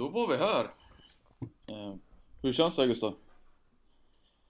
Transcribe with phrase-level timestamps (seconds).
[0.00, 0.64] då var vi här.
[1.66, 1.94] Eh,
[2.42, 3.14] hur känns det Gustav?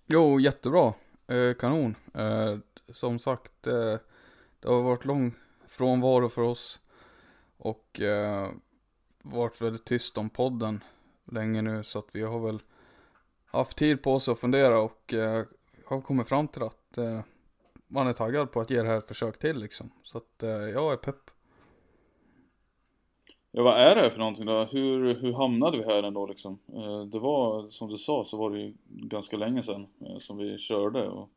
[0.07, 0.95] Jo, jättebra.
[1.27, 1.97] Eh, kanon.
[2.15, 3.97] Eh, som sagt, eh,
[4.61, 5.35] det har varit lång
[5.67, 6.81] frånvaro för oss.
[7.57, 8.49] Och eh,
[9.23, 10.85] varit väldigt tyst om podden
[11.25, 11.85] länge nu.
[11.85, 12.63] Så att vi har väl
[13.47, 15.45] haft tid på oss att fundera och eh,
[15.87, 17.21] har kommit fram till att eh,
[17.87, 19.91] man är taggad på att ge det här ett försök till liksom.
[20.03, 21.30] Så att eh, jag är pepp.
[23.53, 24.65] Ja, vad är det här för någonting då?
[24.65, 26.59] Hur, hur hamnade vi här ändå liksom?
[26.75, 30.37] Eh, det var, som du sa, så var det ju ganska länge sedan eh, som
[30.37, 31.31] vi körde och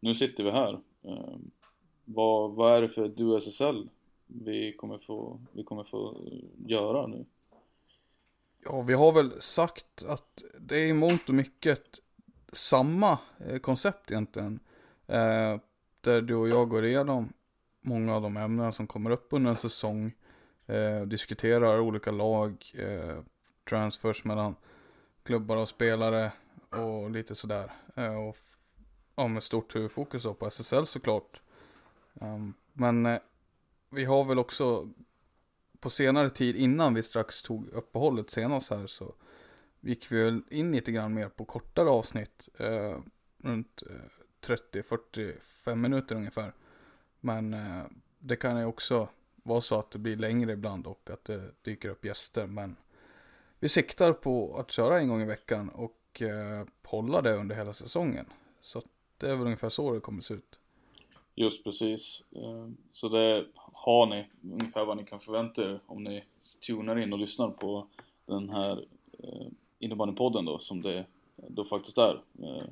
[0.00, 0.80] nu sitter vi här.
[1.02, 1.36] Eh,
[2.04, 3.88] vad, vad är det för du SSL
[4.26, 6.16] vi kommer få, vi kommer få
[6.66, 7.24] göra nu?
[8.64, 11.98] Ja, vi har väl sagt att det är i mångt och mycket
[12.52, 13.18] samma
[13.60, 14.60] koncept egentligen.
[16.00, 17.32] Där du och jag går igenom
[17.80, 20.12] många av de ämnen som kommer upp under en säsong.
[20.68, 23.22] Eh, diskuterar olika lag, eh,
[23.68, 24.56] transfers mellan
[25.22, 26.32] klubbar och spelare
[26.70, 27.72] och lite sådär.
[27.94, 28.36] Eh, och
[29.16, 31.42] ja, med stort huvudfokus på SSL såklart.
[32.14, 33.18] Um, men eh,
[33.90, 34.88] vi har väl också
[35.80, 39.14] på senare tid innan vi strax tog uppehållet senast här så
[39.80, 42.48] gick vi väl in lite grann mer på kortare avsnitt.
[42.58, 42.98] Eh,
[43.42, 46.52] runt eh, 30-45 minuter ungefär.
[47.20, 47.84] Men eh,
[48.18, 49.08] det kan ju också
[49.48, 52.46] vara så att det blir längre ibland och att det dyker upp gäster.
[52.46, 52.76] Men
[53.60, 57.72] vi siktar på att köra en gång i veckan och eh, hålla det under hela
[57.72, 58.26] säsongen.
[58.60, 58.82] Så
[59.18, 60.60] det är väl ungefär så det kommer se ut.
[61.34, 62.22] Just precis.
[62.30, 66.24] Eh, så det har ni ungefär vad ni kan förvänta er om ni
[66.66, 67.86] tunar in och lyssnar på
[68.26, 68.84] den här
[69.18, 69.46] eh,
[69.78, 71.06] innebandypodden då som det
[71.36, 72.22] då faktiskt är.
[72.42, 72.64] Eh,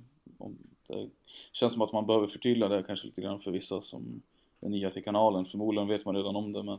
[0.88, 1.11] det
[1.52, 4.22] känns som att man behöver förtydliga det kanske lite grann för vissa som
[4.66, 5.44] den nya till kanalen.
[5.44, 6.78] Förmodligen vet man redan om det men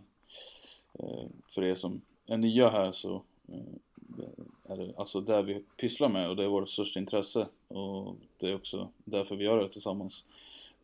[0.94, 6.10] eh, för er som är nya här så eh, är det alltså det vi pysslar
[6.10, 9.70] med och det är vårt största intresse och det är också därför vi gör det
[9.70, 10.24] tillsammans.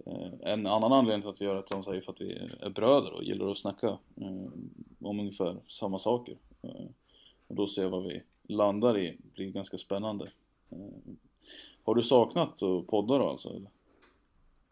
[0.05, 2.69] Eh, en annan anledning till att vi gör det tillsammans är för att vi är
[2.69, 4.45] bröder och gillar att snacka eh,
[5.01, 6.35] om ungefär samma saker.
[6.61, 6.85] Eh,
[7.47, 10.31] och då ser vad vi landar i blir ganska spännande.
[10.69, 11.13] Eh,
[11.83, 13.49] har du saknat att podda då alltså?
[13.49, 13.69] Eller?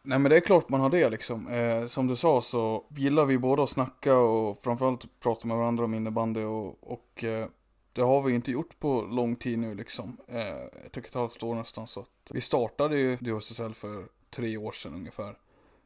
[0.02, 1.48] Nej men det är klart man har det liksom.
[1.48, 5.84] Eh, som du sa så gillar vi båda att snacka och framförallt prata med varandra
[5.84, 7.46] om innebandy och, och eh,
[7.92, 10.16] det har vi inte gjort på lång tid nu liksom.
[10.28, 14.56] Eh, ett och ett halvt år nästan så att vi startade ju DHSSL för tre
[14.56, 15.38] år sedan ungefär.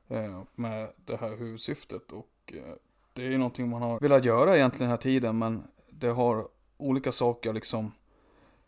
[0.08, 2.74] Eh, med det här huvudsyftet och eh,
[3.12, 6.48] det är ju någonting man har velat göra egentligen den här tiden men det har
[6.76, 7.92] olika saker liksom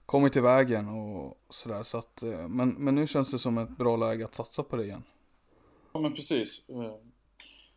[0.06, 3.76] kommit i vägen och sådär så att eh, men, men nu känns det som ett
[3.76, 5.02] bra läge att satsa på det igen.
[5.93, 6.69] Ja men precis.
[6.69, 6.94] Eh,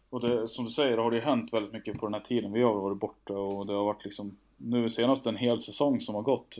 [0.10, 2.54] och det, som du säger har det ju hänt väldigt mycket på den här tiden.
[2.54, 6.16] Vi har varit borta och det har varit liksom nu senast en hel säsong som
[6.16, 6.58] har gått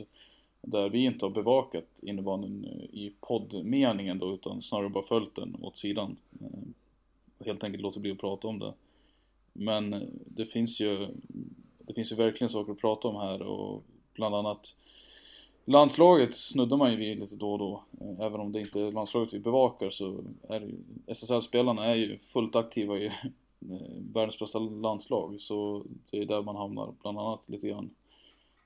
[0.60, 5.56] där vi inte har bevakat innebandyn eh, i poddmeningen då utan snarare bara följt den
[5.62, 6.16] åt sidan.
[6.40, 8.72] Eh, helt enkelt låter bli att prata om det.
[9.52, 11.08] Men det finns ju
[11.78, 13.82] det finns ju verkligen saker att prata om här och
[14.14, 14.74] bland annat
[15.64, 17.82] Landslaget snuddar man ju vid lite då och då.
[18.00, 20.76] Eh, även om det inte är landslaget vi bevakar så är det ju,
[21.06, 23.06] SSL-spelarna är ju fullt aktiva i
[23.70, 25.40] eh, världens bästa landslag.
[25.40, 27.90] Så det är där man hamnar bland annat lite grann.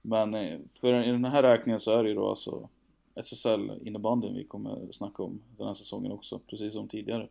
[0.03, 2.69] Men eh, för i den här räkningen så är det ju då alltså
[3.15, 7.29] SSL innebandyn vi kommer snacka om den här säsongen också, precis som tidigare.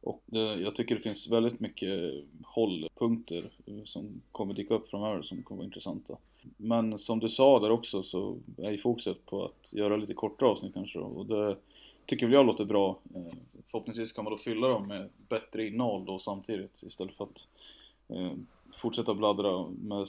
[0.00, 2.14] Och det, jag tycker det finns väldigt mycket
[2.56, 3.50] hållpunkter
[3.84, 6.16] som kommer dyka upp framöver som kommer vara intressanta.
[6.56, 10.48] Men som du sa där också så är ju fokuset på att göra lite kortare
[10.48, 11.56] avsnitt kanske då, och det
[12.06, 12.98] tycker väl jag låter bra.
[13.14, 13.34] Eh,
[13.70, 17.48] förhoppningsvis kan man då fylla dem med bättre innehåll då samtidigt istället för att
[18.08, 18.32] eh,
[18.76, 20.08] fortsätta bladdra med,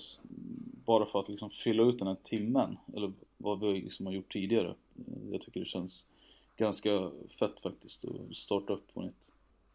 [0.85, 4.33] bara för att liksom fylla ut den här timmen, eller vad vi liksom har gjort
[4.33, 4.75] tidigare.
[4.95, 6.05] Eh, jag tycker det känns
[6.57, 9.29] ganska fett faktiskt att starta upp på nytt.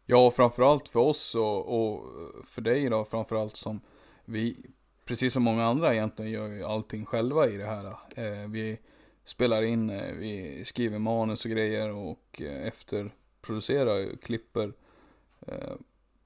[0.05, 2.05] Ja, framförallt för oss och, och
[2.45, 3.81] för dig då framförallt som
[4.25, 4.65] vi,
[5.05, 7.85] precis som många andra egentligen, gör ju allting själva i det här.
[8.15, 8.79] Eh, vi
[9.25, 14.73] spelar in, eh, vi skriver manus och grejer och eh, efterproducerar, klipper
[15.47, 15.73] eh,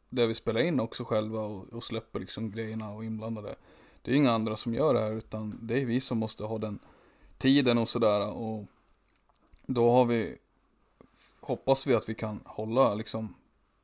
[0.09, 3.55] det vi spelar in också själva och, och släpper liksom grejerna och inblandade.
[4.01, 6.57] Det är inga andra som gör det här utan det är vi som måste ha
[6.57, 6.79] den
[7.37, 8.65] tiden och sådär och
[9.65, 10.37] då har vi
[11.39, 13.35] hoppas vi att vi kan hålla liksom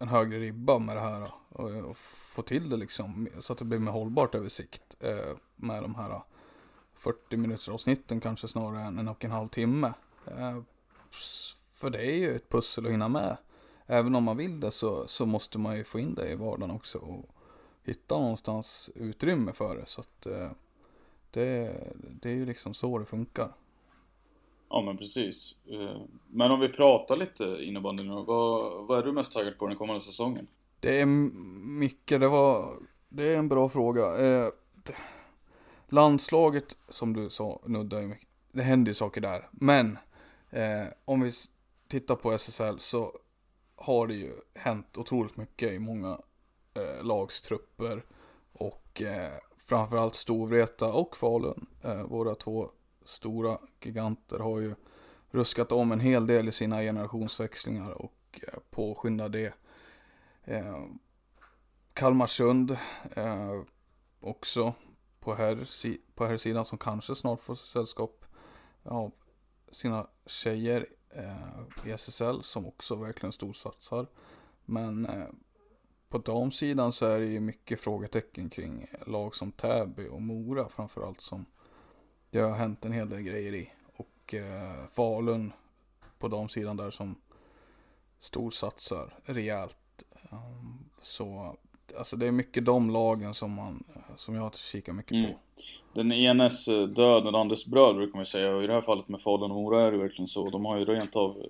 [0.04, 3.66] en högre ribba med det här och, och få till det liksom så att det
[3.66, 6.24] blir mer hållbart över sikt eh, med de här eh,
[6.96, 9.94] 40 minuters avsnitten kanske snarare än en och en halv timme.
[10.28, 10.62] Eh,
[11.74, 13.38] för det är ju ett pussel att hinna med
[13.86, 16.76] även om man vill det så, så måste man ju få in det i vardagen
[16.76, 17.26] också och
[17.84, 19.86] hitta någonstans utrymme för det.
[19.86, 20.50] Så att eh,
[21.32, 21.74] det,
[22.22, 23.54] det är ju liksom så det funkar.
[24.74, 25.56] Ja men precis.
[25.72, 29.68] Eh, men om vi pratar lite innebandy nu vad, vad är du mest taggad på
[29.68, 30.48] den kommande säsongen?
[30.80, 31.06] Det är
[31.80, 32.66] mycket, det var,
[33.10, 34.18] det är en bra fråga.
[34.18, 34.50] Eh,
[35.90, 39.50] landslaget som du sa nuddar ju mycket, det händer ju saker där.
[39.52, 39.98] Men
[40.50, 41.32] eh, om vi
[41.88, 43.12] tittar på SSL så
[43.76, 46.20] har det ju hänt otroligt mycket i många
[46.74, 48.06] eh, lagstrupper
[48.54, 52.70] och eh, framförallt Storvreta och Falun, eh, våra två
[53.06, 54.76] stora giganter har ju
[55.32, 59.54] ruskat om en hel del i sina generationsväxlingar och eh, påskyndar det.
[60.44, 60.86] Eh,
[61.94, 62.78] Kalmarsund
[63.16, 63.62] eh,
[64.20, 64.74] också
[65.20, 65.68] på här,
[66.16, 68.26] på här sidan som kanske snart får sällskap
[68.84, 69.12] av
[69.72, 74.08] sina tjejer eh, i SSL som också verkligen storsatsar.
[74.66, 75.28] Men eh,
[76.10, 81.22] på damsidan så är det ju mycket frågetecken kring lag som Täby och Mora framförallt
[81.22, 81.46] som
[82.34, 83.70] det har hänt en hel del grejer i.
[83.96, 85.54] Och eh, Falun
[86.20, 87.16] på damsidan där som
[88.20, 90.04] storsatsar rejält.
[90.30, 91.56] Um, så
[91.98, 93.84] alltså det är mycket de lagen som, man,
[94.16, 95.32] som jag kikar mycket mm.
[95.32, 95.40] på.
[95.94, 99.08] Den enes eh, död, den andres bröd brukar man säga och i det här fallet
[99.08, 100.50] med Falun och Mora är det verkligen så.
[100.50, 101.46] De har ju rent av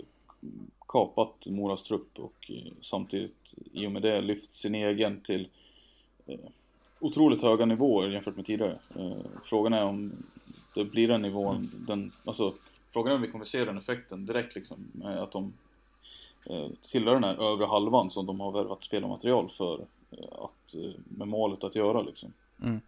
[0.87, 5.47] kapat Moras trupp och eh, samtidigt i och med det lyft sin egen till
[6.25, 6.39] eh,
[6.99, 8.79] otroligt höga nivåer jämfört med tidigare.
[9.43, 10.23] Frågan är om
[10.75, 11.69] det blir den nivån, mm.
[11.71, 12.53] den, alltså
[12.91, 14.77] frågan är om vi kommer se den effekten direkt liksom,
[15.19, 15.53] att de
[16.91, 19.85] tillhör den här övre halvan som de har värvat spelmaterial för
[20.31, 20.75] att,
[21.05, 22.33] med målet att göra liksom.
[22.61, 22.81] Mm.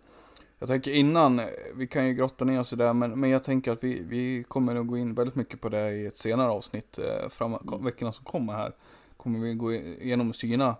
[0.60, 1.42] Jag tänker innan,
[1.75, 4.44] vi kan ju grotta ner oss i det, men, men jag tänker att vi, vi
[4.44, 8.13] kommer att gå in väldigt mycket på det i ett senare avsnitt, eh, fram, veckorna
[8.13, 8.74] som kommer här.
[9.18, 10.75] Kommer vi gå igenom syna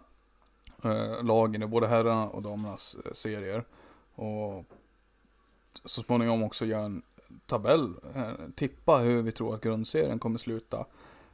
[0.84, 3.64] eh, lagen i både herrarna och damernas eh, serier.
[4.16, 4.66] Och
[5.86, 7.02] så småningom också göra en
[7.46, 10.86] tabell, eh, tippa hur vi tror att grundserien kommer sluta.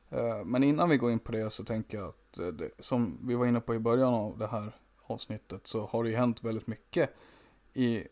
[0.10, 3.20] Eh, men innan vi går in på det så tänker jag att eh, det, som
[3.24, 4.72] vi var inne på i början av det här
[5.04, 7.10] avsnittet så har det ju hänt väldigt mycket
[7.74, 8.04] i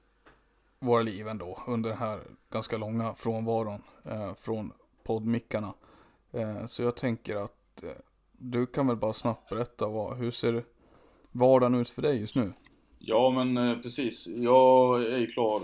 [0.79, 2.19] våra liv ändå under den här
[2.50, 5.74] ganska långa frånvaron eh, från poddmickarna.
[6.31, 7.89] Eh, så jag tänker att eh,
[8.31, 10.63] du kan väl bara snabbt berätta vad, hur ser
[11.31, 12.53] vardagen ut för dig just nu?
[13.00, 15.62] Ja men eh, precis, jag är ju klar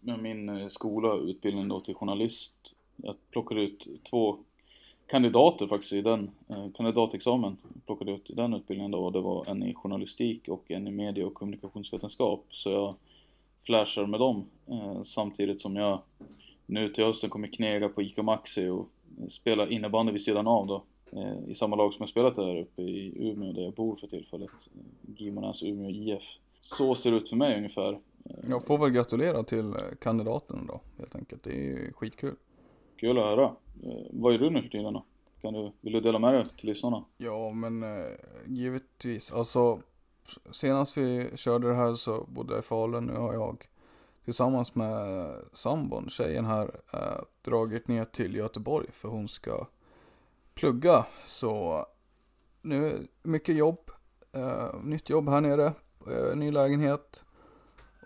[0.00, 2.74] med min eh, skola, utbildning då till journalist.
[2.96, 4.36] Jag plockade ut två
[5.06, 9.10] kandidater faktiskt i den, eh, kandidatexamen plockade ut i den utbildningen då.
[9.10, 12.44] Det var en i journalistik och en i media och kommunikationsvetenskap.
[12.50, 12.94] Så jag
[13.66, 16.00] flashar med dem eh, samtidigt som jag
[16.66, 18.88] nu till hösten kommer knega på ICA Maxi och
[19.28, 20.82] spela innebandy vid sidan av då.
[21.12, 24.06] Eh, I samma lag som jag spelat där uppe i Umeå där jag bor för
[24.06, 24.50] tillfället.
[25.16, 26.22] Gimonäs Umeå IF.
[26.60, 27.98] Så ser det ut för mig ungefär.
[28.48, 31.42] Jag får väl gratulera till kandidaten då helt enkelt.
[31.42, 32.36] Det är ju skitkul.
[32.96, 33.44] Kul att höra.
[33.82, 35.04] Eh, vad gör du nu för tiden då?
[35.40, 37.04] Kan du, vill du dela med dig till lyssnarna?
[37.16, 38.12] Ja, men eh,
[38.46, 39.32] givetvis.
[39.32, 39.80] Alltså,
[40.50, 43.04] senast vi körde det här så bodde jag i Falun.
[43.04, 43.68] Nu har jag
[44.24, 49.66] tillsammans med sambon, tjejen här, eh, dragit ner till Göteborg för hon ska
[50.54, 51.06] plugga.
[51.26, 51.86] Så
[52.62, 53.90] nu mycket jobb,
[54.32, 55.66] eh, nytt jobb här nere,
[56.10, 57.24] eh, ny lägenhet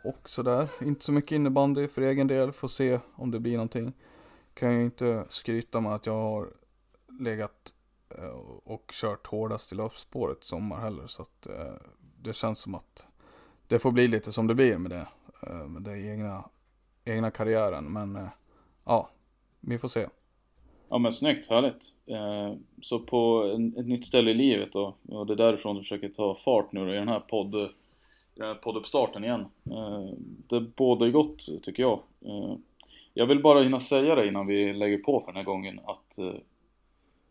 [0.04, 0.68] och sådär.
[0.80, 3.94] Inte så mycket innebandy för egen del, får se om det blir någonting
[4.54, 6.48] kan ju inte skryta med att jag har
[7.20, 7.74] legat
[8.18, 11.06] eh, och kört hårdast i löpspåret sommar heller.
[11.06, 11.74] Så att eh,
[12.22, 13.06] det känns som att
[13.68, 15.06] det får bli lite som det blir med det.
[15.46, 16.44] Eh, med den egna,
[17.04, 17.92] egna karriären.
[17.92, 18.28] Men
[18.84, 19.10] ja,
[19.60, 20.06] vi får se.
[20.88, 21.82] Ja men snyggt, härligt.
[22.82, 23.44] Så på
[23.78, 26.86] ett nytt ställe i livet då, och det är därifrån du försöker ta fart nu
[26.86, 27.68] då, i den här podden
[28.36, 29.46] Eh, podduppstarten igen.
[29.70, 30.08] Eh,
[30.48, 32.00] det bådar ju gott tycker jag.
[32.24, 32.54] Eh,
[33.14, 36.18] jag vill bara hinna säga det innan vi lägger på för den här gången att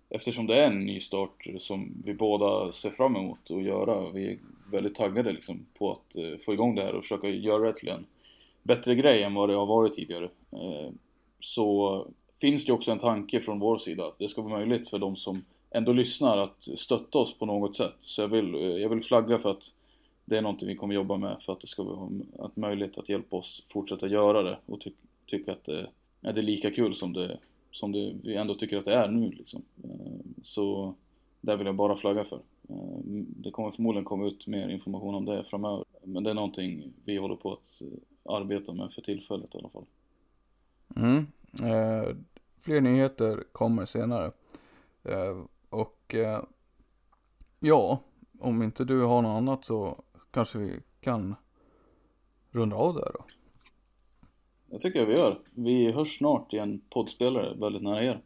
[0.10, 4.32] eftersom det är en ny start som vi båda ser fram emot att göra, vi
[4.32, 4.38] är
[4.72, 6.16] väldigt taggade liksom på att
[6.46, 8.06] få igång det här och försöka göra det till en
[8.64, 10.30] bättre grej än vad det har varit tidigare.
[11.40, 12.06] Så
[12.42, 15.16] finns det också en tanke från vår sida att det ska vara möjligt för de
[15.16, 17.96] som ändå lyssnar att stötta oss på något sätt.
[18.00, 19.74] Så jag vill, jag vill flagga för att
[20.30, 22.10] det är någonting vi kommer jobba med för att det ska vara
[22.54, 24.92] möjligt att hjälpa oss fortsätta göra det och ty
[25.26, 25.76] tycka att eh,
[26.20, 27.40] det, är det är lika kul som det,
[27.72, 29.62] som det vi ändå tycker att det är nu liksom.
[29.84, 30.94] Eh, så
[31.42, 32.42] där vill jag bara flagga för.
[32.70, 35.86] Eh, det kommer förmodligen komma ut mer information om det framöver.
[36.04, 37.82] Men det är någonting vi håller på att
[38.24, 39.86] arbeta med för tillfället i alla fall.
[40.96, 41.28] Mm.
[41.64, 42.16] Eh,
[42.62, 44.32] fler nyheter kommer senare.
[45.04, 46.44] Eh, och eh,
[47.60, 48.00] ja,
[48.40, 51.36] om inte du har något annat så kanske vi kan
[52.52, 53.26] runda av där då.
[54.66, 55.40] Det tycker jag vi gör.
[55.52, 58.22] Vi hörs snart i en poddspelare väldigt nära er.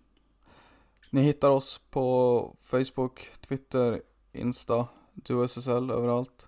[1.10, 6.48] Ni hittar oss på Facebook, Twitter, Insta, DuSSL överallt.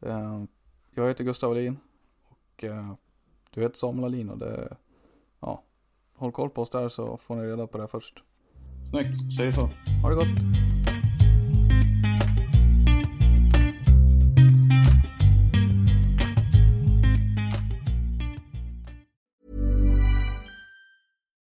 [0.00, 0.42] Eh,
[0.94, 1.78] jag heter Gustav Alin
[2.28, 2.92] och eh,
[3.50, 4.76] du heter Samuel Alin och det,
[5.40, 5.62] ja,
[6.14, 8.22] håll koll på oss där så får ni reda på det först.
[8.90, 9.70] Snyggt, säg så.
[10.02, 10.67] Ha det gott.